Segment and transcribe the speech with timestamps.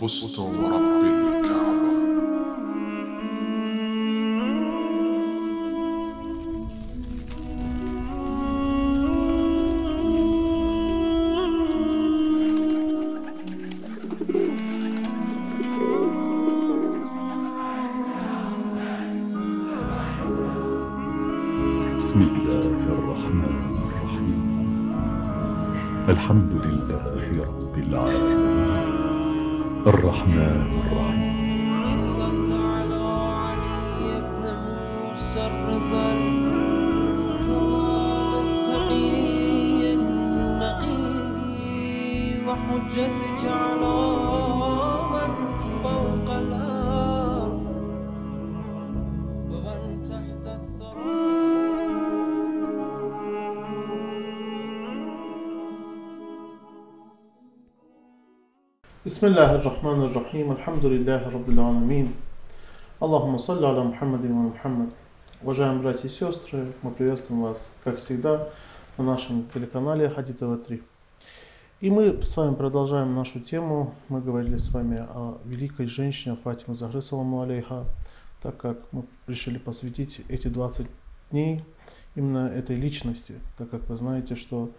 [0.00, 1.23] فزت ورب
[59.09, 62.13] بسم الله الرحمن الرحيم الحمد لله رب العالمين
[62.99, 64.89] Аллахума салли аля Мухаммадин ва Мухаммад.
[65.41, 68.49] Уважаемые братья и сестры, мы приветствуем вас, как всегда,
[68.97, 70.83] на нашем телеканале Хади ТВ3.
[71.79, 73.95] И мы с вами продолжаем нашу тему.
[74.09, 77.85] Мы говорили с вами о великой женщине Фатиме Захры, саламу алейха,
[78.43, 80.85] так как мы решили посвятить эти 20
[81.31, 81.63] дней
[82.15, 84.69] именно этой личности, так как вы знаете, что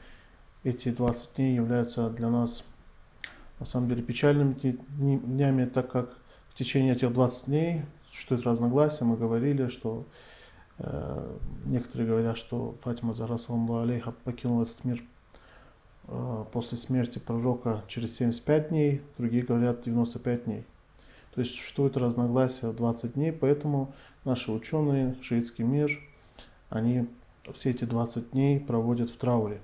[0.63, 2.63] эти 20 дней являются для нас
[3.60, 4.54] на самом деле печальными
[4.98, 6.18] днями, так как
[6.50, 9.06] в течение этих 20 дней существует разногласия.
[9.06, 10.06] Мы говорили, что
[10.80, 15.04] э, некоторые говорят, что Фатима Зара саллаллаху алейха покинула этот мир
[16.08, 20.66] э, после смерти пророка через 75 дней, другие говорят 95 дней.
[21.34, 26.00] То есть существует разногласия в 20 дней, поэтому наши ученые, шиитский мир,
[26.70, 27.08] они
[27.54, 29.62] все эти 20 дней проводят в трауре.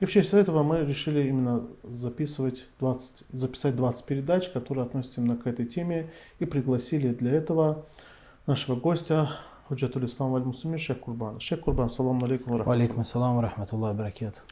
[0.00, 5.36] И в честь этого мы решили именно записывать 20, записать 20 передач, которые относятся именно
[5.36, 6.10] к этой теме,
[6.40, 7.86] и пригласили для этого
[8.46, 9.30] нашего гостя,
[9.68, 11.40] Худжатуль Ислам Валь Мусумир, Шейх Курбан.
[11.40, 12.62] Шейх Курбан, салам алейкум.
[12.62, 14.42] Валейкум ассалам рахматуллах баракет.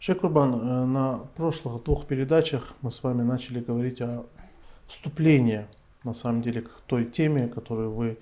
[0.00, 4.24] Шейх Курбан, э, на прошлых двух передачах мы с вами начали говорить о
[4.88, 5.66] вступлении,
[6.02, 8.18] на самом деле, к той теме, которую вы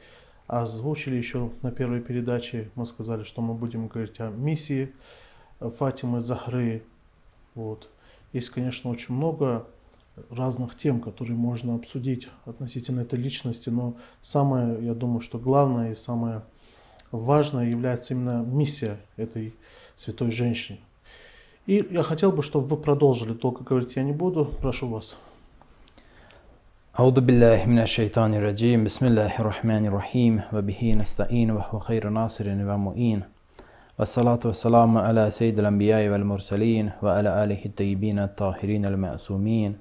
[0.47, 2.71] озвучили еще на первой передаче.
[2.75, 4.93] Мы сказали, что мы будем говорить о миссии
[5.60, 6.84] Фатимы Захры.
[7.56, 7.90] Вот.
[8.34, 9.68] Есть, конечно, очень много
[10.30, 15.96] разных тем, которые можно обсудить относительно этой личности, но самое, я думаю, что главное и
[15.96, 16.44] самое
[17.12, 19.54] важное является именно миссия этой
[19.96, 20.80] святой женщины.
[21.66, 25.18] И я хотел бы, чтобы вы продолжили, долго говорить я не буду, прошу вас.
[27.00, 33.24] أعوذ بالله من الشيطان الرجيم بسم الله الرحمن الرحيم وبه نستعين وهو خير ناصر ومؤين
[34.00, 39.78] والصلاة والسلام على سيد الأنبياء والمرسلين وعلى آله الطيبين الطاهرين المعصومين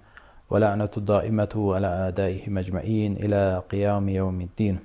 [0.51, 4.79] ولعنة الدائمة على أعدائهم أجمعين إلى قيام يوم الدين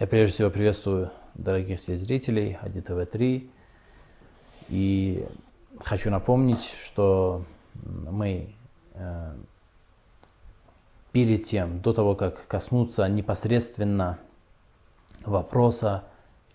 [0.00, 3.48] Я прежде всего приветствую дорогих всех зрителей Хади ТВ-3
[4.70, 5.24] и
[5.80, 7.44] хочу напомнить, что
[7.84, 8.54] мы
[8.94, 9.34] э,
[11.12, 14.18] перед тем, до того, как коснуться непосредственно
[15.24, 16.04] вопроса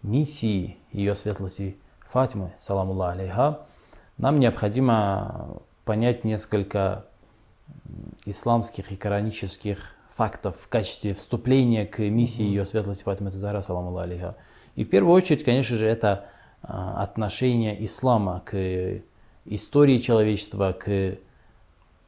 [0.04, 1.77] миссии ее светлости
[2.11, 3.67] Фатимы, саламулла алейха,
[4.17, 7.05] нам необходимо понять несколько
[8.25, 14.37] исламских и коранических фактов в качестве вступления к миссии ее светлости Фатимы Тазара, саламулла алейха.
[14.77, 16.27] И в первую очередь, конечно же, это
[16.63, 19.03] а, отношение ислама к
[19.45, 21.19] истории человечества, к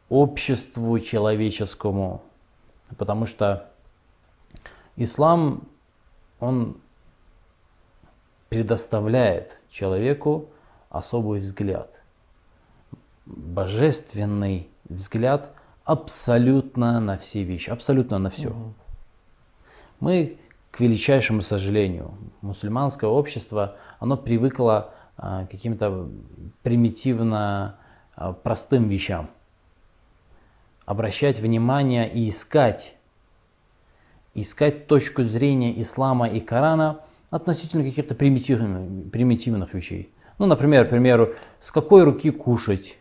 [0.08, 2.22] обществу человеческому,
[2.96, 3.68] потому что
[4.96, 5.68] ислам,
[6.38, 6.76] он
[8.48, 10.48] предоставляет человеку
[10.90, 12.02] особый взгляд,
[13.26, 15.52] божественный взгляд
[15.84, 18.54] абсолютно на все вещи, абсолютно на все.
[20.00, 20.38] Мы,
[20.70, 26.08] к величайшему сожалению, мусульманское общество, оно привыкло а, к каким-то
[26.62, 27.78] примитивно
[28.14, 29.30] а, простым вещам.
[30.84, 32.96] Обращать внимание и искать,
[34.34, 37.00] искать точку зрения ислама и Корана
[37.30, 40.12] относительно каких-то примитивных, примитивных вещей.
[40.38, 42.98] Ну, например, к примеру, с какой руки кушать.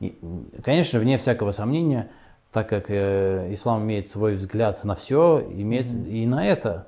[0.00, 0.16] И,
[0.62, 2.10] Конечно, вне всякого сомнения,
[2.52, 6.86] так как э, ислам имеет свой взгляд на все, имеет и на это.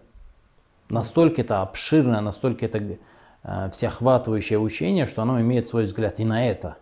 [0.89, 2.99] Настолько это обширное, настолько это
[3.43, 6.79] э, всеохватывающее учение, что оно имеет свой взгляд и на это.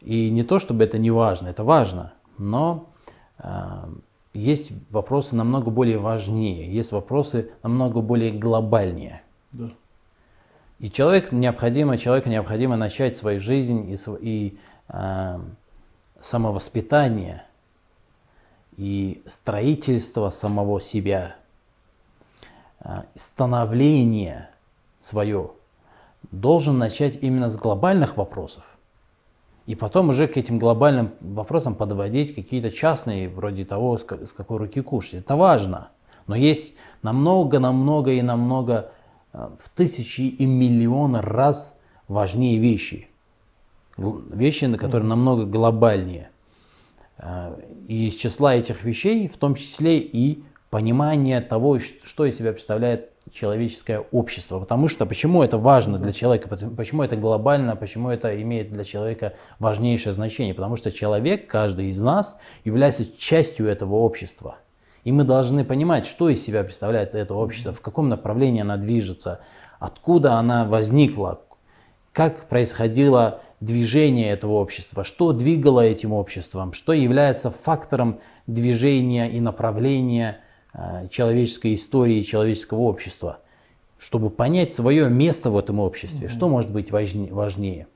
[0.00, 2.90] И не то, чтобы это не важно, это важно, но
[3.38, 3.48] э,
[4.34, 9.22] есть вопросы намного более важнее, есть вопросы намного более глобальнее.
[9.52, 9.70] Да.
[10.80, 14.58] И человек необходимо, человеку необходимо начать свою жизнь и, и
[14.88, 15.40] а,
[16.20, 17.44] самовоспитание
[18.76, 21.36] и строительство самого себя,
[22.80, 24.50] а, становление
[25.00, 25.52] свое
[26.32, 28.64] должен начать именно с глобальных вопросов.
[29.66, 34.32] И потом уже к этим глобальным вопросам подводить какие-то частные, вроде того, с ка- с
[34.32, 35.14] какой руки кушать.
[35.14, 35.88] Это важно.
[36.26, 38.92] Но есть намного, намного и намного
[39.32, 41.78] э, в тысячи и миллионы раз
[42.08, 43.08] важнее вещи.
[43.96, 46.30] Вещи, на которые намного глобальнее.
[47.16, 47.56] Э,
[47.88, 53.13] И из числа этих вещей, в том числе и понимание того, что из себя представляет
[53.32, 54.60] человеческое общество.
[54.60, 59.34] Потому что почему это важно для человека, почему это глобально, почему это имеет для человека
[59.58, 60.54] важнейшее значение.
[60.54, 64.56] Потому что человек, каждый из нас, является частью этого общества.
[65.04, 69.40] И мы должны понимать, что из себя представляет это общество, в каком направлении она движется,
[69.78, 71.40] откуда она возникла,
[72.12, 80.40] как происходило движение этого общества, что двигало этим обществом, что является фактором движения и направления
[81.10, 83.38] человеческой истории, человеческого общества,
[83.98, 87.86] чтобы понять свое место в этом обществе, что может быть важне- важнее.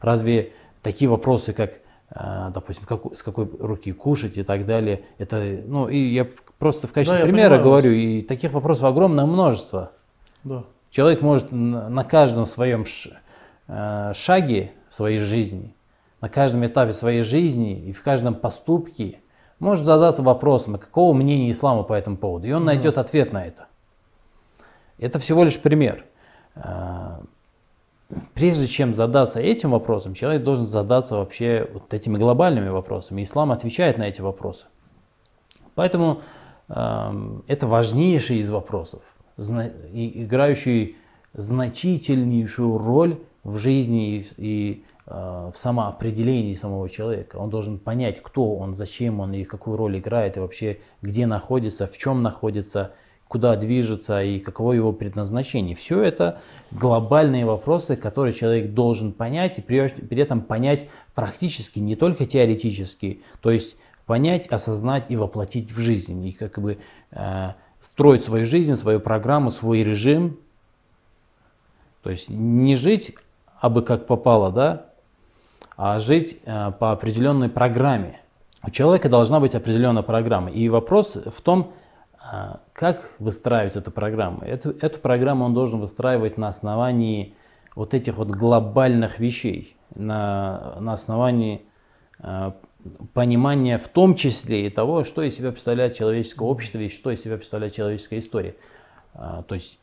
[0.00, 1.80] Разве такие вопросы, как,
[2.10, 6.26] э, допустим, как- с какой руки кушать и так далее, это, ну, и я
[6.58, 7.66] просто в качестве Да, примера понимаю вас.
[7.82, 9.92] говорю, и таких вопросов огромное множество.
[10.44, 10.64] Да.
[10.90, 12.84] Человек может на каждом своем
[13.68, 15.74] э, шаге в своей жизни,
[16.20, 19.20] на каждом этапе своей жизни и в каждом поступке
[19.58, 23.44] может задаться вопросом, а какого мнения ислама по этому поводу, и он найдет ответ на
[23.44, 23.66] это.
[24.98, 26.04] Это всего лишь пример.
[26.54, 27.18] Э,
[28.34, 33.22] Прежде чем задаться этим вопросом, человек должен задаться вообще вот этими глобальными вопросами.
[33.22, 34.66] Ислам отвечает на эти вопросы.
[35.74, 36.22] Поэтому
[36.68, 39.02] эм, это важнейший из вопросов,
[39.36, 40.96] играющий
[41.34, 47.36] значительнейшую роль в жизни и, в самоопределении самого человека.
[47.36, 51.86] Он должен понять, кто он, зачем он и какую роль играет, и вообще где находится,
[51.86, 52.92] в чем находится,
[53.26, 55.74] куда движется и каково его предназначение.
[55.74, 56.40] Все это
[56.70, 63.22] глобальные вопросы, которые человек должен понять и при, при этом понять практически, не только теоретически.
[63.40, 66.26] То есть понять, осознать и воплотить в жизнь.
[66.26, 66.78] И как бы
[67.12, 67.48] э,
[67.80, 70.38] строить свою жизнь, свою программу, свой режим.
[72.02, 73.14] То есть не жить
[73.60, 74.87] абы как попало, да,
[75.78, 78.20] жить э, по определенной программе.
[78.66, 80.50] У человека должна быть определенная программа.
[80.50, 81.72] И вопрос в том,
[82.20, 84.42] э, как выстраивать эту программу.
[84.42, 87.34] Эту, эту программу он должен выстраивать на основании
[87.76, 91.62] вот этих вот глобальных вещей, на, на основании
[92.18, 92.50] э,
[93.14, 97.22] понимания в том числе и того, что из себя представляет человеческое общество и что из
[97.22, 98.56] себя представляет человеческая история.
[99.14, 99.78] А, То есть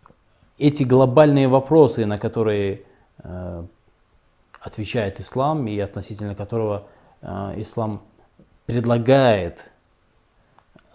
[0.57, 2.83] эти глобальные вопросы, на которые
[4.65, 6.88] отвечает ислам и относительно которого
[7.21, 8.01] э, ислам
[8.65, 9.71] предлагает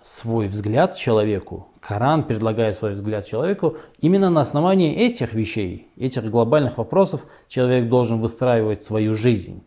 [0.03, 6.79] свой взгляд человеку, Коран предлагает свой взгляд человеку, именно на основании этих вещей, этих глобальных
[6.79, 9.63] вопросов человек должен выстраивать свою жизнь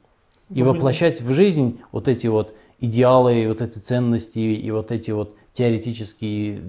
[0.49, 5.35] и воплощать в жизнь вот эти вот идеалы, вот эти ценности и вот эти вот
[5.53, 6.61] теоретические э,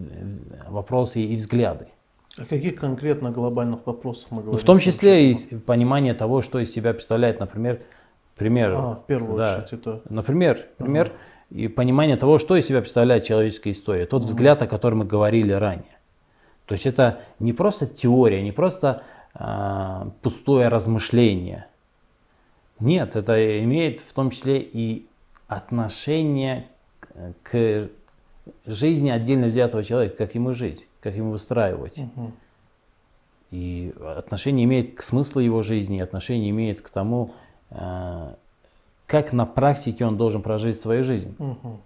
[0.68, 1.88] вопросы и взгляды.
[2.36, 4.52] О каких конкретно глобальных вопросах мы говорим?
[4.52, 7.82] Ну, в том числе и понимание того, что из себя представляет, например,
[8.36, 8.74] пример.
[8.76, 10.02] А, в первую да, очередь это...
[10.08, 11.12] Например, пример
[11.50, 14.06] и понимание того, что из себя представляет человеческая история.
[14.06, 15.98] Тот взгляд, о котором мы говорили ранее.
[16.66, 19.02] То есть это не просто теория, не просто
[19.34, 21.66] а, пустое размышление.
[22.80, 25.06] Нет, это имеет в том числе и
[25.46, 26.66] отношение
[27.42, 27.88] к
[28.66, 31.98] жизни отдельно взятого человека, как ему жить, как ему выстраивать.
[31.98, 32.32] Мгм.
[33.50, 37.34] И отношение имеет к смыслу его жизни, отношение имеет к тому,
[37.70, 38.34] э,
[39.06, 41.36] как на практике он должен прожить свою жизнь.
[41.38, 41.80] Мгм.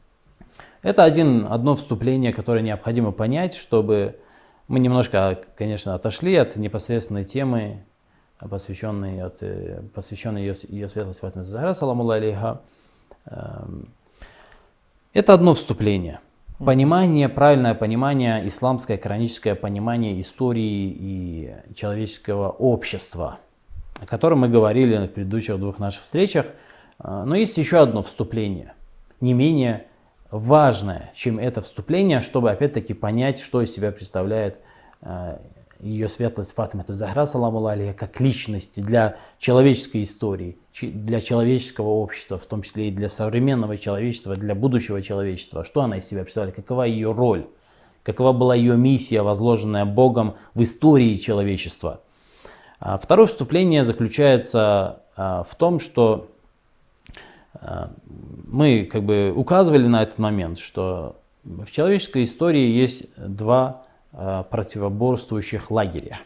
[0.82, 4.20] Это один, одно вступление, которое необходимо понять, чтобы
[4.68, 7.82] мы немножко, конечно, отошли от непосредственной темы,
[8.38, 12.60] посвященной, от, э, посвященной ее, ее светлости Фатиме Захара, саламу алейха.
[13.26, 13.88] Эм,
[15.12, 16.20] Это одно вступление.
[16.64, 23.38] Понимание, правильное понимание, исламское, кораническое понимание истории и человеческого общества,
[24.00, 26.46] о котором мы говорили на предыдущих двух наших встречах.
[26.98, 28.72] А, Но есть еще одно вступление,
[29.20, 29.86] не менее
[30.32, 34.58] важное, чем это вступление, чтобы опять-таки понять, что из себя представляет
[35.00, 35.40] а,
[35.80, 42.46] ее светлость Фатима Захра, саламу алейха, как личности для человеческой истории, для человеческого общества, в
[42.46, 45.64] том числе и для современного человечества, для будущего человечества.
[45.64, 47.46] Что она из себя представляет, какова ее роль,
[48.02, 52.00] какова была ее миссия, возложенная Богом в истории человечества.
[52.80, 56.28] А Второе вступление заключается а, в том, что
[57.54, 57.92] а,
[58.46, 66.20] мы как бы указывали на этот момент, что в человеческой истории есть два противоборствующих лагеря.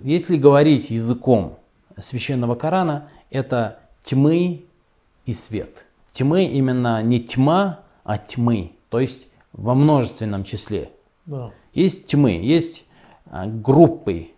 [0.00, 1.58] Если говорить языком
[1.98, 4.64] священного Корана, это тьмы
[5.26, 5.86] и свет.
[6.12, 10.90] Тьмы именно не тьма, а тьмы, то есть во множественном числе.
[11.26, 11.50] Да.
[11.74, 12.86] Есть тьмы, есть
[13.26, 14.28] а, группы,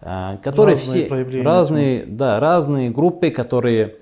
[0.00, 3.96] а, которые Разные все разные, да, разные группы, которые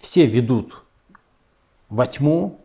[0.00, 0.82] все ведут
[1.88, 2.59] во тьму,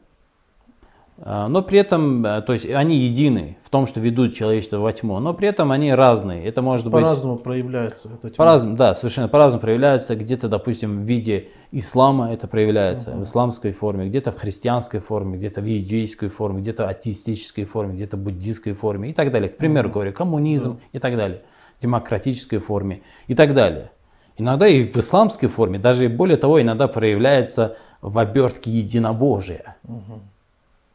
[1.48, 5.18] но при этом, а, то есть они едины в том, что ведут человечество во тьму,
[5.20, 6.46] но при этом они разные.
[6.46, 8.36] Это может быть По-разному проявляется эта тьма.
[8.36, 10.16] по-разному, да, совершенно по-разному проявляется.
[10.18, 15.62] Где-то, допустим, в виде ислама это проявляется, в исламской форме, где-то в христианской форме, где-то
[15.62, 19.50] в иудейской форме, где-то атеистической форме, где-то в буддийской форме и так далее.
[19.50, 21.44] К примеру говорю, коммунизм и так далее,
[21.82, 23.92] демократической форме и так далее.
[24.38, 29.78] Иногда и в исламской форме, даже более того, иногда проявляется в обертке единобожия.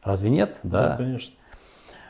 [0.03, 0.57] Разве нет?
[0.63, 1.33] Да, конечно.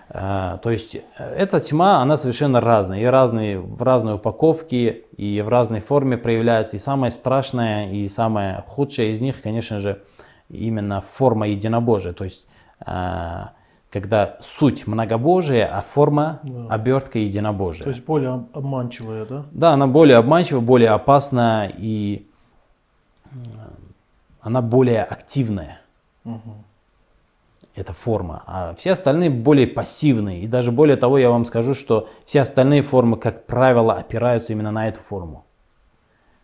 [0.09, 5.41] А, То есть э, эта тьма, она совершенно разная, и разные, в разной упаковке, и
[5.41, 6.75] в разной форме проявляется.
[6.75, 10.03] И самое страшное, и самое худшее из них, конечно же,
[10.49, 12.13] именно форма единобожия.
[12.13, 12.45] То есть
[12.85, 13.51] а,
[13.89, 17.83] когда суть многобожия, а форма обертка единобожия.
[17.83, 19.45] То есть более об- обманчивая, да?
[19.51, 22.25] Да, она более обманчива, более опасна и
[23.31, 23.35] э,
[24.41, 25.81] она более активная.
[27.73, 28.43] Эта форма.
[28.47, 30.41] А все остальные более пассивные.
[30.41, 34.71] И даже более того, я вам скажу, что все остальные формы, как правило, опираются именно
[34.71, 35.45] на эту форму.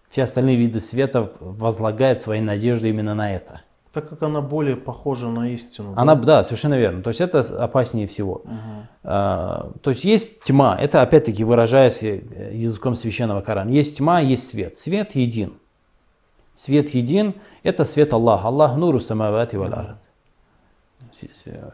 [0.09, 3.61] Все остальные виды света возлагают свои надежды именно на это.
[3.91, 5.95] Так как она более похожа на истину.
[5.95, 6.01] да?
[6.01, 7.01] Она, да, совершенно верно.
[7.01, 8.43] То есть это опаснее всего.
[9.03, 13.69] А, то есть есть тьма, это опять-таки выражаясь э, языком священного Корана.
[13.69, 14.77] Есть тьма, есть свет.
[14.77, 15.57] Свет един.
[16.55, 18.47] Свет един– это свет Аллаха.
[18.47, 19.99] Аллах нуру самавати валь ард.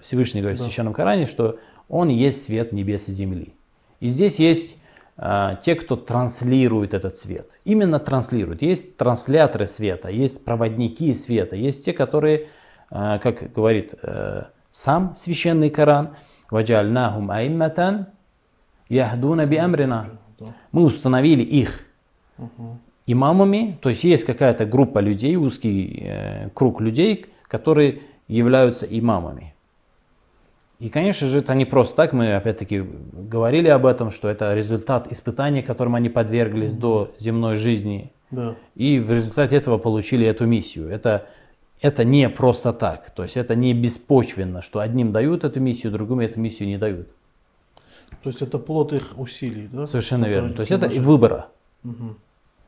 [0.02, 1.60] Всевышний говорит в священном Коране, что
[1.90, 3.54] Он есть свет небес и земли.
[4.00, 4.78] И здесь есть
[5.16, 7.62] а, те, кто транслирует этот свет.
[7.66, 8.62] Именно транслируют.
[8.62, 12.48] Есть трансляторы света, есть проводники света, есть те, которые,
[12.90, 16.16] а, как говорит э, сам священный Коран,
[16.50, 18.08] «Ваджальнахум аимматан
[18.90, 20.10] яхдуна би амрина».
[20.72, 21.82] Мы установили их
[23.06, 29.54] имамами, то есть есть какая-то группа людей, узкий э, круг людей, которые являются имамами.
[30.80, 35.12] И, конечно же, это не просто так, мы опять-таки говорили об этом, что это результат
[35.12, 38.56] испытаний, которым они подверглись до земной жизни, Да.
[38.76, 40.90] и в результате этого получили эту миссию.
[40.90, 41.28] Это,
[41.80, 46.20] это не просто так, то есть это не беспочвенно, что одним дают эту миссию, другим
[46.20, 47.08] эту миссию не дают.
[48.24, 49.88] То есть это плод их усилий, да?
[49.88, 50.54] Совершенно верно.
[50.54, 51.06] То есть это и приложили.
[51.08, 51.48] выбора.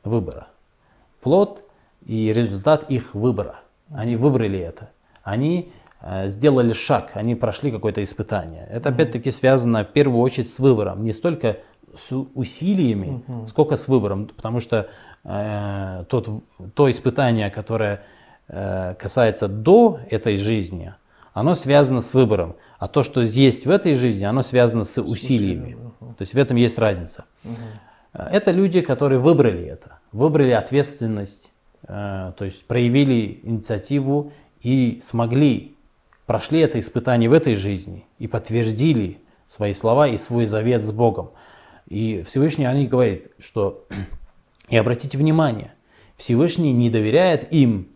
[0.04, 0.48] Выбора.
[1.22, 1.64] Плод
[2.06, 3.60] и результат их выбора.
[3.92, 4.90] Они выбрали это.
[5.26, 8.66] Они э, сделали шаг, они прошли какое-то испытание.
[8.70, 11.04] Это опять-таки связано в первую очередь с выбором.
[11.04, 11.58] Не столько
[11.94, 14.28] с усилиями, сколько с выбором.
[14.28, 14.88] Потому что
[15.24, 16.30] э, тот,
[16.76, 18.04] то испытание, которое
[18.48, 20.94] э, касается до этой жизни,
[21.34, 22.56] оно связано с выбором.
[22.78, 25.76] А то, что есть в этой жизни, оно связано с усилиями.
[26.00, 27.26] То есть в этом есть разница.
[28.14, 31.52] Это люди, которые выбрали это, выбрали ответственность,
[31.88, 34.32] э, то есть проявили инициативу
[34.66, 35.76] и смогли,
[36.26, 41.30] прошли это испытание в этой жизни и подтвердили свои слова и свой завет с Богом.
[41.88, 43.86] И Всевышний они говорит, что,
[44.70, 45.76] и обратите внимание,
[46.18, 47.90] Всевышний не доверяет им.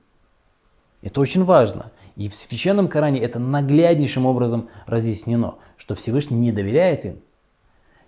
[1.01, 1.91] Это очень важно.
[2.15, 7.19] И в Священном Коране это нагляднейшим образом разъяснено, что Всевышний не доверяет им.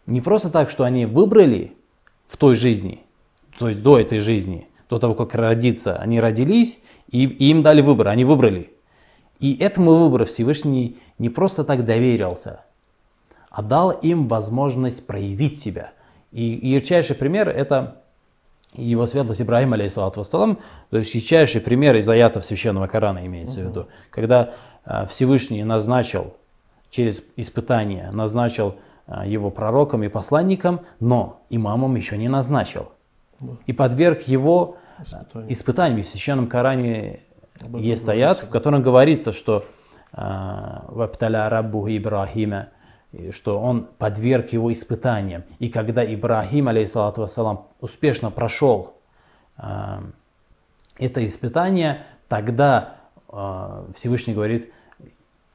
[0.06, 1.74] Не просто так, что они выбрали
[2.28, 3.02] в той жизни,
[3.58, 7.82] то есть до этой жизни, до того, как родиться, они родились, и, и им дали
[7.82, 8.74] выбор, они выбрали.
[9.40, 12.66] И этому выбору Всевышний не просто так доверился,
[13.50, 15.94] а дал им возможность проявить себя.
[16.34, 18.02] И ярчайший пример это
[18.74, 23.70] его светлость Ибрагим, алейхиссалату вассалам, то есть ярчайший пример из аятов Священного Корана имеется в
[23.70, 26.34] виду, когда а, Всевышний назначил
[26.90, 28.76] через испытание, назначил
[29.08, 32.92] а, его пророком и посланником, но имамом еще не назначил.
[33.66, 35.54] И подверг его а, Испытание.
[35.54, 36.04] испытаниям.
[36.04, 37.22] В Священном Коране
[37.74, 39.66] есть аят, в котором говорится, что
[40.14, 42.70] а, «Вапталя раббу Ибрахима»,
[43.32, 45.44] что он подверг его испытаниям.
[45.60, 48.94] И когда Ибрахим, алейхиссалату вассалам, успешно прошел
[49.58, 50.04] а,
[50.98, 54.72] это испытание, тогда а, Всевышний говорит,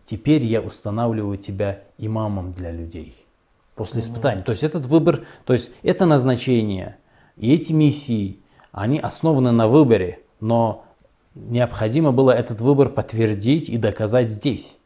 [0.05, 3.25] теперь я устанавливаю тебя имамом для людей.
[3.75, 4.43] После испытаний.
[4.43, 6.97] То есть этот выбор, то есть это назначение
[7.37, 8.41] и эти миссии,
[8.77, 10.85] они основаны на выборе, но
[11.35, 14.77] необходимо было этот выбор подтвердить и доказать здесь,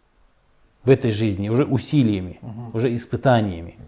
[0.85, 2.39] в этой жизни, уже усилиями,
[2.73, 3.79] уже испытаниями.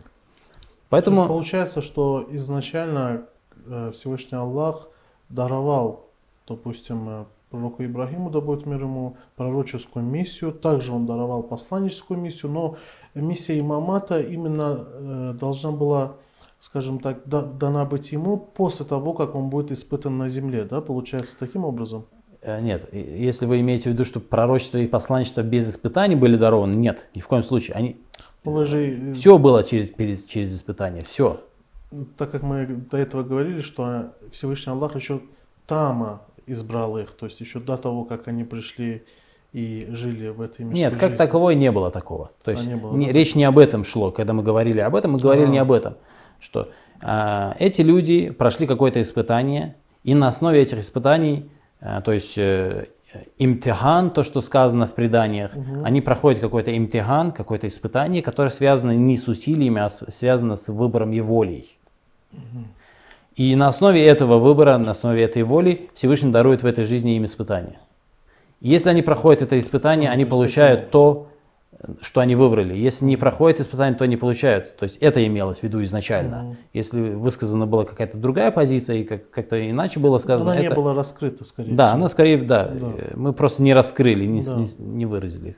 [0.88, 3.22] Поэтому получается, что изначально
[3.64, 4.88] э, Всевышний Аллах
[5.28, 6.06] даровал,
[6.48, 12.50] допустим, э, пророку Ибрагиму, да будет мир ему, пророческую миссию, также он даровал посланническую миссию,
[12.50, 12.76] но
[13.14, 16.16] миссия имамата именно э, должна была,
[16.62, 20.80] скажем так, да- дана быть ему после того, как он будет испытан на земле, да,
[20.80, 22.06] получается таким образом?
[22.40, 26.74] Э, Нет, если вы имеете в виду, что пророчество и посланничество без испытаний были дарованы,
[26.74, 27.76] нет, ни в коем случае.
[27.76, 27.96] Они,
[28.44, 28.78] Ну, Вы же,
[29.10, 31.40] э, все было через, через, через испытания, все.
[32.16, 35.20] так как мы до этого говорили, что Всевышний Аллах еще
[35.66, 39.04] Тама избрал их, то есть еще до того, как они пришли
[39.52, 41.16] и жили в этой мирской Нет, как жизни.
[41.18, 42.30] таковой не было такого.
[42.44, 43.12] То А, есть не было, не- да?
[43.12, 45.48] речь не об этом шло, когда мы говорили об этом, мы говорили А.
[45.50, 45.94] не об этом,
[46.42, 46.68] что
[47.00, 51.48] а, эти люди прошли какое-то испытание, и на основе этих испытаний,
[51.80, 52.88] а, то есть э,
[53.38, 55.52] имтихан, то, что сказано в преданиях,
[55.84, 60.68] они проходят какой-то имтихан, какое-то испытание, которое связано не с усилиями, а с- связано с
[60.68, 61.78] выбором и волей.
[63.36, 67.24] И на основе этого выбора, на основе этой воли Всевышний дарует в этой жизни им
[67.24, 67.78] испытания.
[68.60, 71.28] Если они проходят это испытание, они получают то,
[72.00, 72.74] что они выбрали.
[72.76, 74.76] Если не проходят испытание, то не получают.
[74.76, 76.56] То есть это имелось в виду изначально.
[76.72, 80.76] Если высказана была какая-то другая позиция и как- как-то иначе было сказано, Она не это-
[80.76, 81.94] была раскрыта, скорее да, всего.
[81.96, 82.92] она скорее, да, Да.
[82.96, 84.54] э, мы просто не раскрыли, не, Да.
[84.56, 85.56] не не выразили их.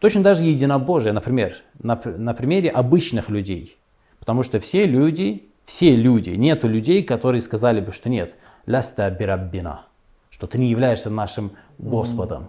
[0.00, 3.76] Точно даже единобожие, например, на, на примере обычных людей.
[4.18, 9.82] Потому что все люди, все люди, нету людей, которые сказали бы, что нет, ляста бираббина,
[10.30, 12.48] что ты не являешься нашим Господом.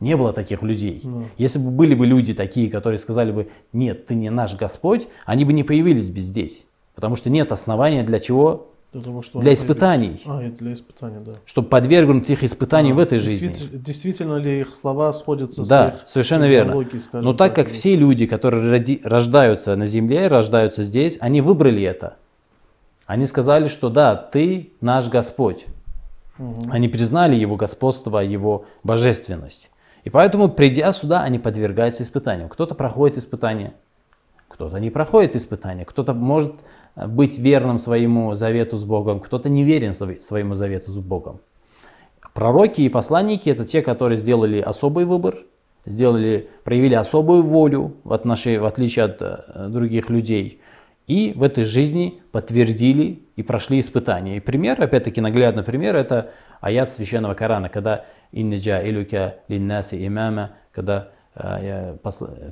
[0.00, 1.02] Не было таких людей.
[1.38, 5.44] Если бы были бы люди такие, которые сказали бы, нет, ты не наш Господь, они
[5.44, 6.66] бы не появились бы здесь.
[6.94, 8.68] Потому что нет основания для чего?
[8.92, 10.22] Для, того, что Для испытаний.
[10.26, 11.32] А, для испытаний, да.
[11.44, 13.54] Чтобы подвергнуть их испытаниям в этой жизни.
[13.72, 16.82] Действительно, ли их слова сходятся с Да, их совершенно верно.
[17.12, 21.82] Но так как или- все люди, которые роди- рождаются на земле, рождаются здесь, они выбрали
[21.82, 22.16] это.
[23.06, 25.66] Они сказали, что да, ты наш Господь.
[26.70, 29.70] Они признали его господство, его божественность.
[30.06, 32.48] И поэтому, придя сюда, они подвергаются испытаниям.
[32.48, 33.74] Кто-то проходит испытания,
[34.46, 36.54] кто-то не проходит испытания, кто-то может
[36.94, 41.40] э, быть верным своему завету с Богом, кто-то не верен своему завету с Богом.
[42.34, 45.38] Пророки и посланники это те, которые сделали особый выбор,
[45.86, 50.60] сделали, проявили особую волю в, отношении, в отличие от э, других людей.
[51.08, 54.36] И в этой жизни подтвердили и прошли испытания.
[54.36, 58.04] И пример, опять-таки наглядный пример, это аят священного Корана, когда
[58.36, 61.96] «Инниджа илюка линнаси имама», когда э,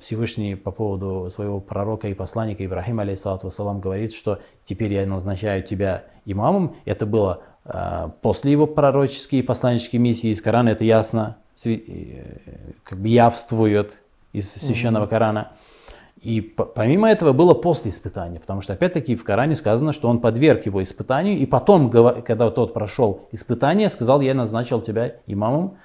[0.00, 5.62] Всевышний по поводу своего пророка и посланника Ибрахима, алейхиссалату вассалам, говорит, что теперь я назначаю
[5.62, 6.76] тебя имамом.
[6.84, 12.38] Это было э, после его пророческие и посланнические миссии из Корана, это ясно, э,
[12.82, 14.00] как бы явствует
[14.32, 15.52] из священного Корана.
[16.24, 20.20] И по- помимо этого было после испытания, потому что опять-таки в Коране сказано, что он
[20.20, 25.76] подверг его испытанию, и потом, когда тот прошел испытание, сказал, я назначил тебя имамом.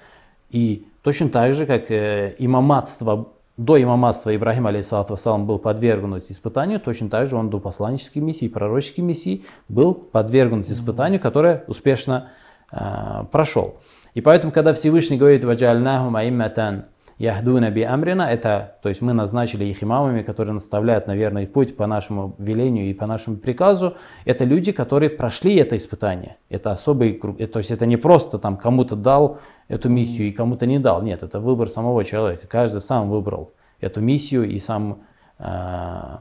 [0.49, 6.80] И точно так же, как э, имаматство, до имаматства Ибрахим, алейхиссалату вассалам, был подвергнут испытанию,
[6.80, 12.30] точно так же он до посланнической миссии, пророческой миссии был подвергнут испытанию, которое успешно
[12.71, 13.75] э, прошел.
[14.13, 16.86] И поэтому, когда Всевышний говорит «Ваджальнахум аимматан
[17.19, 21.75] яхдуна би амрина», это, то есть мы назначили их имамами, которые наставляют на верный путь
[21.77, 26.38] по нашему велению и по нашему приказу, это люди, которые прошли это испытание.
[26.49, 30.65] Это особый круг, то есть это не просто там кому-то дал эту миссию и кому-то
[30.65, 31.01] не дал.
[31.01, 32.47] Нет, это выбор самого человека.
[32.47, 33.51] Каждый сам выбрал
[33.82, 35.03] эту миссию и сам
[35.38, 36.17] э,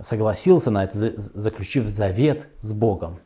[0.00, 3.20] согласился на это, за- заключив завет с Богом.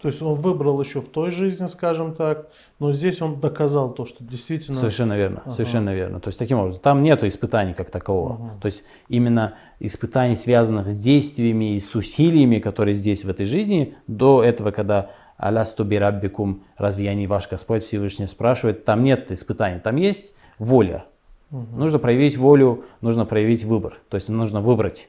[0.00, 4.06] То есть он выбрал еще в той жизни, скажем так, но здесь он доказал то,
[4.06, 4.76] что действительно...
[4.76, 6.20] Совершенно верно, совершенно верно.
[6.20, 8.52] То есть таким образом, там нету испытаний как такового.
[8.60, 13.94] То есть именно испытаний, связанных с действиями и с усилиями, которые здесь в этой жизни,
[14.06, 19.80] до этого, когда Алясту бираббикум, разве я не ваш Господь Всевышний спрашивает, там нет испытаний,
[19.80, 21.06] там есть воля.
[21.50, 23.98] Нужно проявить волю, нужно проявить выбор.
[24.10, 25.08] То есть нужно выбрать.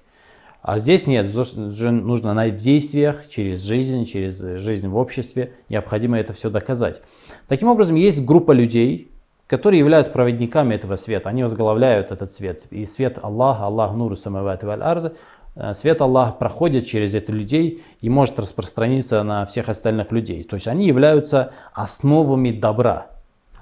[0.62, 6.34] А здесь нет, же нужно на действиях, через жизнь, через жизнь в обществе, необходимо это
[6.34, 7.02] все доказать.
[7.48, 9.10] Таким образом, есть группа людей,
[9.48, 12.68] которые являются проводниками этого света, они возглавляют этот свет.
[12.72, 15.14] И свет Аллаха, Аллах нуру самавати валь
[15.56, 20.44] э, свет Аллаха проходит через этих людей и может распространиться на всех остальных людей.
[20.44, 23.08] То есть они являются основами добра,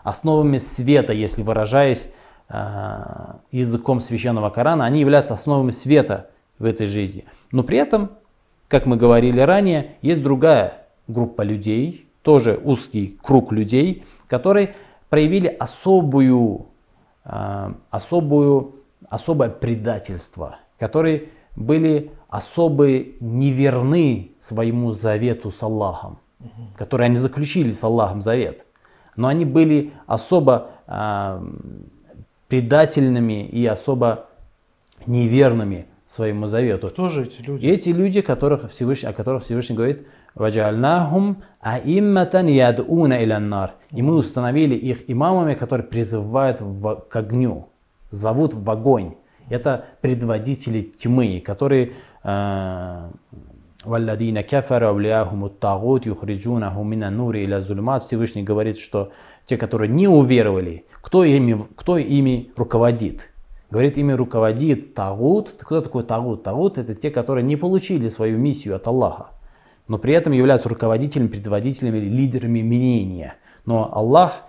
[0.04, 2.08] основами света, если выражаясь
[2.50, 7.26] а, языком священного Корана, они являются основами света в этой жизни.
[7.52, 8.12] Но при этом,
[8.68, 14.76] как мы говорили ранее, есть другая группа людей, тоже узкий круг людей, которые
[15.10, 16.68] проявили особую,
[17.24, 18.76] а, особую,
[19.10, 22.88] особое предательство, которые были особо
[23.20, 26.20] неверны своему завету с Аллахом,
[26.76, 28.66] которые они заключили с Аллахом завет.
[29.16, 31.42] Но они были особо а,
[32.48, 34.28] предательными и особо
[35.06, 36.90] неверными своему завету.
[36.90, 37.66] Кто же эти люди?
[37.66, 43.74] Эти люди, которых Всевышний, о которых Всевышний говорит, «Ваджальнахум аимматан ядуна иляннар».
[43.92, 47.70] И мы установили их имамами, которые призывают в- к огню,
[48.12, 49.16] зовут в огонь.
[49.50, 51.94] Это предводители тьмы, которые
[52.24, 53.10] э,
[53.84, 58.04] «Валладина кафара авлияхуму тагут юхриджунаху мина нури иля зульмат».
[58.04, 59.12] Всевышний говорит, что
[59.46, 63.30] те, которые не уверовали, кто ими, кто ими руководит?
[63.70, 65.56] Говорит, ими руководит Тагут.
[65.60, 66.44] Кто такой Тагут?
[66.44, 69.32] Тагут это те, которые не получили свою миссию от Аллаха,
[69.88, 73.36] но при этом являются руководителями, предводителями, лидерами мнения.
[73.66, 74.44] Но Аллах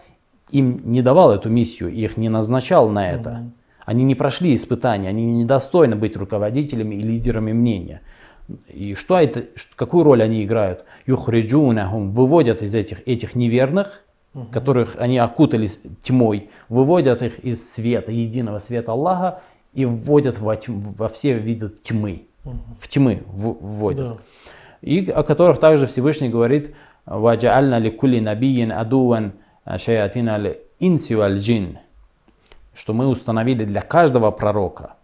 [0.51, 3.51] им не давал эту миссию, их не назначал на это.
[3.85, 8.03] Они не прошли испытания, они недостойны быть руководителями и лидерами мнения.
[8.69, 10.85] И что это, какую роль они играют?
[11.07, 14.05] Юхриджунахум выводят из этих, этих неверных,
[14.53, 19.41] которых они окутались тьмой, выводят их из света, единого света Аллаха
[19.75, 22.27] и вводят во, тьм- во все виды тьмы.
[22.81, 24.09] В тьмы вводят.
[24.09, 24.17] Да.
[24.81, 26.75] И о которых также Всевышний говорит
[27.05, 29.33] «Ваджаальна ли кулли набиин адуан
[29.77, 31.79] шаятина ли инси валь джин»,
[32.75, 34.95] что мы установили для каждого пророка,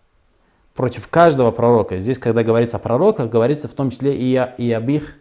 [0.74, 1.98] против каждого пророка.
[1.98, 5.16] Здесь, когда говорится о пророках, говорится в том числе и, о- и об их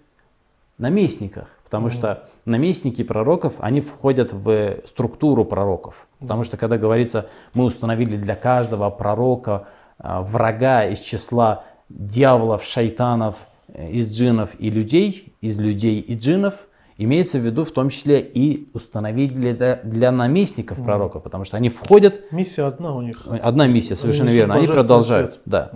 [0.77, 6.07] наместниках, потому что наместники пророков, они входят в структуру пророков.
[6.19, 9.65] Потому что, когда говорится, мы установили для каждого пророка
[9.97, 16.67] а, врага из числа дьяволов, шайтанов, э, из джинов и людей, из людей и джинов,
[16.99, 21.69] имеется в виду в том числе и установили для, для наместников пророков, потому что они
[21.69, 23.25] входят Миссия одна у них.
[23.25, 24.53] Одна миссия, совершенно несут верно.
[24.53, 25.41] Они продолжают.
[25.43, 25.43] свет.
[25.47, 25.71] Да.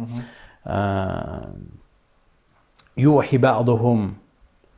[2.95, 4.19] Ба'духум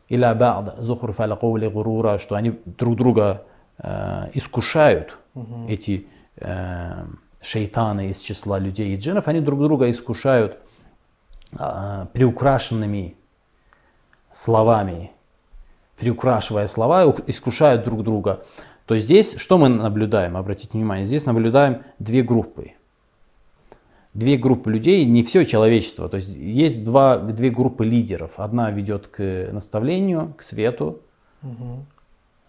[0.10, 3.44] иля ба'д зухруфа лакули гурура, что они друг друга
[3.78, 5.18] э, искушают,
[5.68, 7.06] эти э,
[7.42, 10.58] шейтаны из числа людей и джинов, они друг друга искушают
[11.58, 13.16] а, приукрашенными
[14.32, 15.12] словами,
[15.98, 18.46] приукрашивая слова, искушают друг друга.
[18.86, 22.74] То здесь что мы наблюдаем, обратите внимание, здесь наблюдаем две группы.
[24.14, 26.10] Две группы людей, не все человечество.
[26.10, 28.34] То есть есть два, две группы лидеров.
[28.38, 31.02] Одна ведет к наставлению, к свету,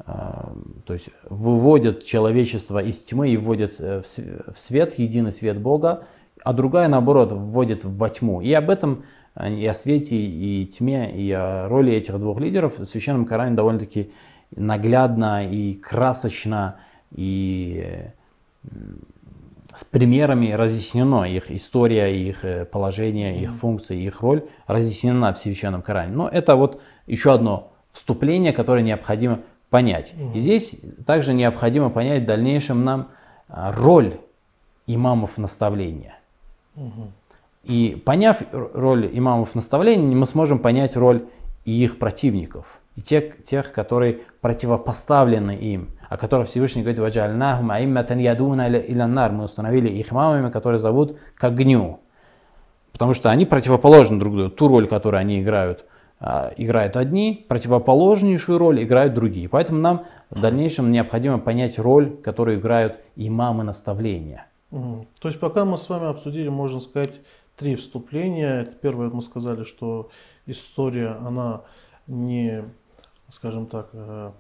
[0.07, 0.53] а,
[0.87, 6.05] то есть выводят человечество из тьмы и вводят э, в свет, единый свет Бога,
[6.43, 8.41] а другая, наоборот, вводит во тьму.
[8.41, 12.79] И об этом, э, и о свете, и тьме, и о роли этих двух лидеров
[12.79, 14.11] в Священном Коране довольно-таки
[14.57, 16.77] наглядно и красочно,
[17.15, 17.85] и
[19.75, 25.83] с примерами разъяснено их история, их э, положение, их функции, их роль разъяснена в Священном
[25.83, 26.13] Коране.
[26.13, 30.15] Но это вот еще одно вступление, которое необходимо понять.
[30.35, 33.09] И здесь также необходимо понять в дальнейшем нам
[33.49, 34.21] а, роль
[34.87, 36.19] имамов наставления.
[37.65, 41.27] И поняв роль имамов наставления, мы сможем понять роль
[41.65, 48.19] и их противников, и тех, тех которые противопоставлены им, о которых Всевышний говорит, «Ваджальнахум аимматан
[48.19, 49.31] ядуна иля- иля нар».
[49.31, 52.01] Мы установили их имамами, которые зовут к огню.
[52.91, 54.51] Потому что они противоположны друг другу.
[54.51, 55.87] Ту роль, которую они играют,
[56.19, 59.49] а, играют одни, противоположнейшую роль играют другие.
[59.49, 64.47] Поэтому нам в дальнейшем необходимо понять роль, которую играют имамы наставления.
[64.73, 67.21] То есть пока мы с вами обсудили, можно сказать,
[67.57, 68.63] три вступления.
[68.63, 70.11] Это Первое, мы сказали, что
[70.47, 71.61] история, она
[72.09, 72.65] не,
[73.31, 74.33] скажем так, э,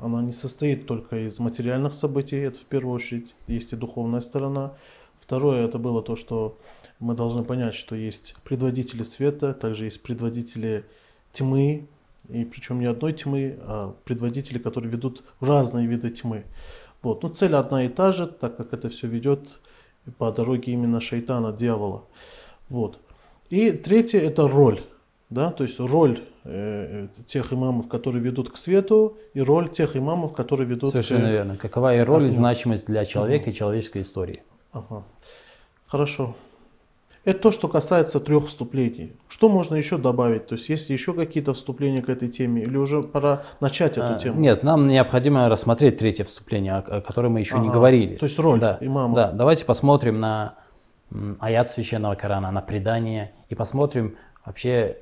[0.00, 4.74] она не состоит только из материальных событий, это в первую очередь, есть и духовная сторона.
[5.20, 6.58] Второе, это было то, что
[7.00, 10.84] мы должны понять, что есть предводители света, также есть предводители
[11.32, 11.86] тьмы,
[12.28, 16.44] и причем не одной тьмы, а предводители, которые ведут разные виды тьмы.
[17.02, 17.22] Вот.
[17.22, 19.60] Но цель одна и та же, так как это все ведет
[20.18, 22.04] по дороге именно шайтана, дьявола.
[22.68, 22.98] Вот.
[23.50, 24.80] И третье это роль.
[25.30, 25.52] Да?
[25.52, 26.24] То есть роль
[27.26, 31.30] тех имамов, которые ведут к свету, и роль тех имамов, которые ведут Совершенно к...
[31.30, 31.56] верно.
[31.56, 34.42] Какова и роль и значимость для человека и человеческой истории.
[34.72, 35.04] Ага.
[35.86, 36.34] Хорошо.
[37.24, 39.12] Это то, что касается трех вступлений.
[39.28, 40.46] Что можно еще добавить?
[40.46, 42.62] То есть есть ли еще какие-то вступления к этой теме?
[42.62, 44.40] Или уже пора начать эту А, тему?
[44.40, 47.74] Нет, нам необходимо рассмотреть третье вступление, о, котором мы еще не Ага.
[47.74, 48.16] говорили.
[48.16, 48.78] То есть роль да.
[48.80, 49.14] имама.
[49.14, 50.54] Да, давайте посмотрим на
[51.40, 54.96] аят священного Корана, на предание и посмотрим вообще, э,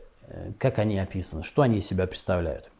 [0.58, 2.70] как они описаны, что они из себя представляют.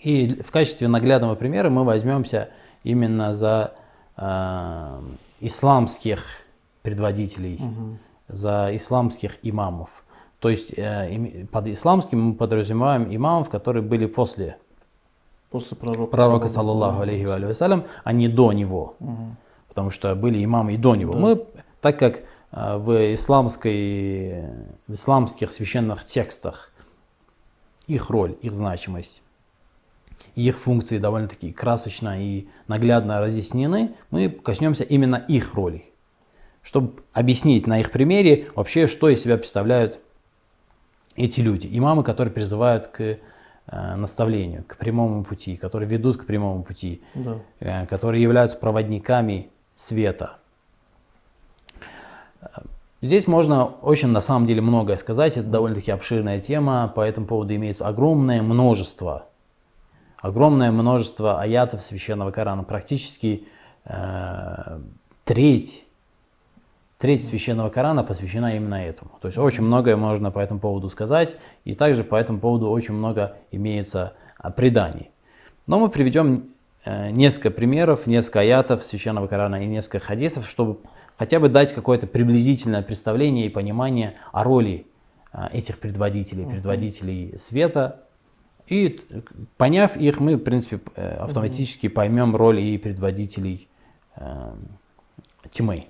[0.00, 2.50] И в качестве наглядного примера мы возьмемся
[2.82, 3.72] именно за
[4.16, 5.00] э,
[5.40, 6.24] исламских
[6.82, 7.60] предводителей,
[8.28, 10.04] за исламских имамов.
[10.40, 14.58] То есть э, под исламским мы подразумеваем имамов, которые были после
[15.50, 16.10] После пророка.
[16.10, 18.96] пророка, саллаллаху алейхи ва алейхи вассалям, а не до него.
[19.68, 21.14] Потому что были имамы и до него.
[21.14, 21.46] Мы,
[21.80, 22.22] так как
[22.54, 24.42] в, исламской,
[24.86, 26.70] в исламских священных текстах
[27.88, 29.22] их роль, их значимость,
[30.36, 35.84] их функции довольно-таки красочно и наглядно разъяснены, мы коснемся именно их роли,
[36.62, 39.98] чтобы объяснить на их примере вообще, что из себя представляют
[41.16, 43.18] эти люди, имамы, которые призывают к э,
[43.96, 47.38] наставлению, к прямому пути, которые ведут к прямому пути, Да.
[47.60, 50.38] э, которые являются проводниками света.
[53.04, 57.54] Здесь можно очень на самом деле многое сказать, это довольно-таки обширная тема, по этому поводу
[57.54, 59.26] имеется огромное множество,
[60.16, 63.46] огромное множество аятов священного Корана, практически
[63.84, 64.78] э,
[65.24, 65.84] треть,
[66.96, 69.10] треть священного Корана посвящена именно этому.
[69.20, 72.94] То есть очень многое можно по этому поводу сказать, и также по этому поводу очень
[72.94, 75.10] много имеется а, преданий.
[75.66, 76.48] Но мы приведем
[76.86, 80.78] э, несколько примеров, несколько аятов священного Корана и несколько хадисов, чтобы
[81.18, 84.86] хотя бы дать какое-то приблизительное представление и понимание о роли
[85.32, 88.00] э, этих предводителей, предводителей света.
[88.66, 89.00] И
[89.56, 93.68] поняв их, мы, в принципе, э, автоматически поймем роль и предводителей
[94.16, 94.54] э,
[95.50, 95.86] тьмы.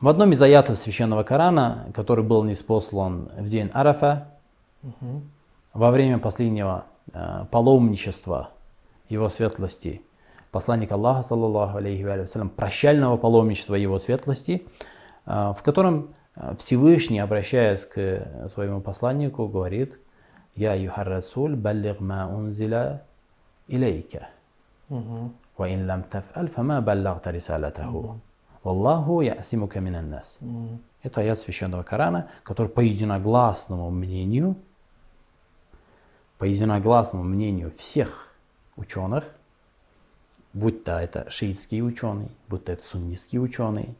[0.00, 4.28] В одном из аятов священного Корана, который был ниспослан в день Арафа,
[5.72, 8.50] во время последнего э, паломничества
[9.08, 10.02] его светлости,
[10.53, 14.65] посланник Аллаха, саллаллаху алейхи ва вассалям, прощального паломничества его светлости,
[15.25, 19.99] э, в котором э, Всевышний, обращаясь к э, своему посланнику, говорит,
[20.55, 23.03] «Я юхар расуль баллиг ма унзиля
[23.67, 24.29] илейка».
[25.59, 28.15] وإن لم تفعل فما بلغت رسالته
[28.63, 30.39] والله يأسمك من الناس
[31.01, 34.57] Это аят священного Корана, который по единогласному мнению,
[36.37, 38.33] по единогласному мнению всех
[38.75, 39.23] ученых,
[40.54, 43.96] будь то это шиитский ученый, будь то это суннитский ученый,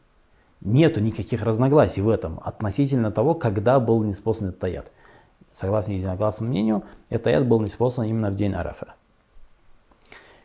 [0.61, 4.91] нету никаких разногласий в этом относительно того, когда был неспослан этот аят.
[5.51, 8.95] Согласно единогласному мнению, этот аят был неспослан именно в день Арафа.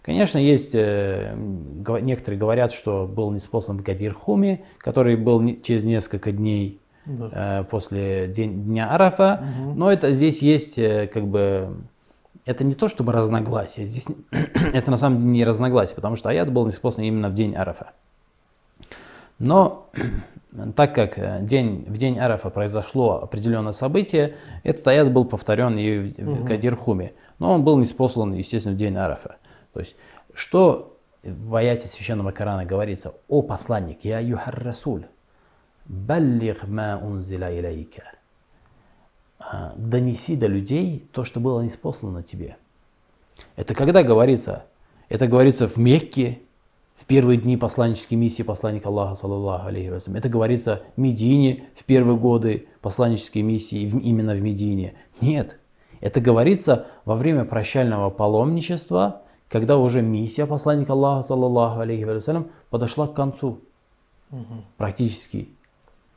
[0.02, 6.80] Конечно, есть, э, некоторые говорят, что был неспослан в Гадирхуме, который был через несколько дней
[7.06, 9.44] э, после день, дня Арафа,
[9.76, 11.76] но это здесь есть э, как бы,
[12.44, 16.52] это не то чтобы разногласие, здесь это на самом деле не разногласие, потому что аят
[16.52, 17.92] был неспослан именно в день Арафа.
[19.38, 19.90] Но
[20.76, 26.12] так как э, день, в день Арафа произошло определенное событие, этот аят был повторен и
[26.22, 27.12] в, Гадирхуме.
[27.38, 29.36] Но он был неспослан, естественно, в день Арафа.
[29.72, 29.96] То есть,
[30.34, 33.14] что в аяте Священного Корана говорится?
[33.28, 35.06] О посланник, я юхар расуль,
[35.86, 38.04] баллиг ма унзиля илейка.
[39.40, 42.56] А, Донеси до людей то, что было неспослано тебе.
[43.56, 44.66] Это когда говорится?
[45.08, 46.40] Это говорится в Мекке,
[46.96, 50.18] в первые дни посланнической миссии посланника Аллаха, саллаллаху алейхи вассалям.
[50.18, 54.92] Это говорится в Медине в первые годы посланнической миссии, именно в Медине.
[55.22, 55.58] Нет,
[56.00, 63.08] это говорится во время прощального паломничества, когда уже миссия посланника Аллаха, саллаллаху алейхи вассалям, подошла
[63.08, 63.60] к концу.
[64.76, 65.48] Практически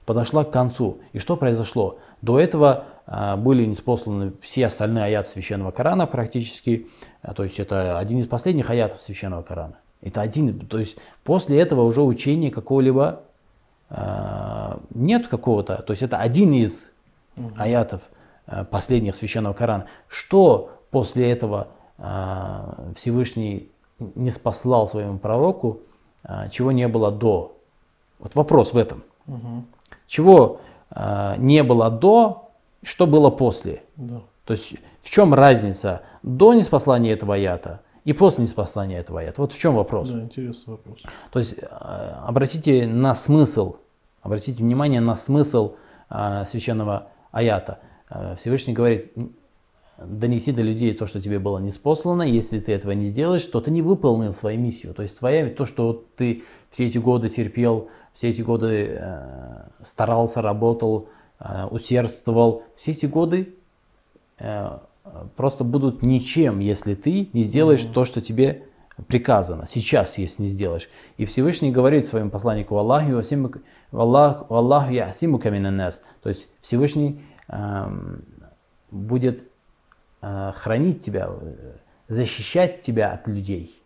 [0.05, 0.99] подошла к концу.
[1.13, 1.97] И что произошло?
[2.21, 6.87] До этого были неспосланы все остальные аяты Священного Корана практически.
[7.21, 9.79] А, то есть это один из последних аятов Священного Корана.
[10.01, 13.23] Это один, то есть после этого уже учения какого-либо
[13.89, 15.81] а, нет какого-то.
[15.81, 16.91] То есть это один из
[17.57, 18.01] аятов
[18.45, 19.85] а, последних Священного Корана.
[20.07, 25.81] Что после этого а, Всевышний не спаслал своему пророку,
[26.23, 27.57] а, чего не было до?
[28.19, 29.03] Вот вопрос в этом.
[30.07, 32.42] Чего а, не было до,
[32.83, 33.83] что было после?
[33.95, 34.21] Да.
[34.45, 39.41] То есть в чем разница до неспослания этого аята и после неспослания этого аята?
[39.41, 40.09] Вот в чем вопрос.
[40.09, 40.99] Да, интересный вопрос.
[41.31, 43.77] То есть э, обратите на смысл,
[44.21, 45.75] обратите внимание на смысл
[46.09, 47.79] э, священного аята.
[48.09, 49.13] Э, Всевышний говорит,
[49.97, 52.23] донеси до людей то, что тебе было неспослано.
[52.23, 54.93] Если ты этого не сделаешь, то ты не выполнил свою миссию.
[54.93, 60.41] То есть твоя, то, что ты все эти годы терпел, все эти годы э, старался,
[60.41, 61.09] работал,
[61.71, 63.55] усердствовал, все эти годы
[64.39, 64.77] э,
[65.35, 68.67] просто будут ничем, если ты не сделаешь то, что тебе
[69.07, 69.65] приказано.
[69.65, 70.89] Сейчас, если не сделаешь.
[71.17, 73.23] И Всевышний говорит своему посланнику Аллаху,
[73.91, 76.01] Аллаху ясиму каминанас.
[76.21, 78.23] То есть Всевышний эм,
[78.91, 79.43] будет
[80.21, 81.73] э, хранить тебя, э,
[82.07, 83.81] защищать тебя от людей.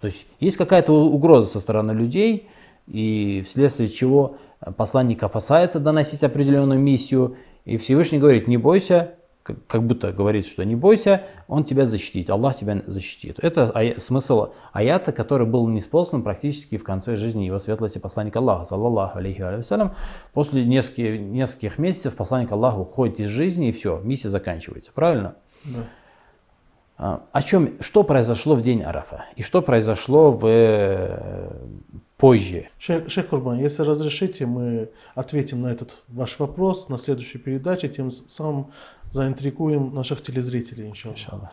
[0.00, 2.48] То есть есть какая-то угроза со стороны людей,
[2.86, 4.36] и вследствие чего
[4.76, 10.74] посланник опасается доносить определенную миссию, и Всевышний говорит, не бойся, как- будто говорит, что не
[10.74, 13.38] бойся, Он тебя защитит, Аллах тебя защитит.
[13.40, 18.64] Это ая- смысл аята, который был неспослан практически в конце жизни его светлости посланника Аллаха,
[18.64, 19.94] саллаллаху алейхи ва салям.
[20.32, 24.90] После нескольких, нескольких месяцев посланник Аллаха уходит из жизни, и все, миссия заканчивается.
[24.92, 25.36] Правильно?
[25.64, 25.84] Да.
[26.98, 31.50] А, О чем, что произошло в день Арафа и что произошло в, э,
[32.16, 32.70] позже?
[32.78, 38.10] Шейх, Шейх Курбан, если разрешите, мы ответим на этот ваш вопрос на следующей передаче, тем
[38.10, 38.72] самым
[39.10, 41.18] заинтригуем наших телезрителей, иншаллах.
[41.18, 41.50] Иншаллах.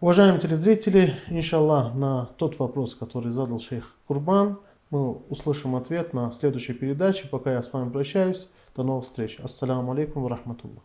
[0.00, 4.58] Уважаемые телезрители, иншаллах, на тот вопрос, который задал шейх Курбан,
[4.90, 7.26] мы услышим ответ на следующей передаче.
[7.26, 8.46] Пока я с вами прощаюсь.
[8.76, 9.38] До новых встреч.
[9.42, 10.82] Ассаламу алейкум ва рахматуллах.